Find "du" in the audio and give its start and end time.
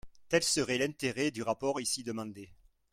1.29-1.43